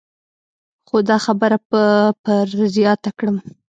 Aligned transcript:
خو 0.87 0.97
دا 1.09 1.17
خبره 1.25 1.57
به 1.69 1.83
پر 2.23 2.47
زیاته 2.75 3.11
کړم. 3.17 3.37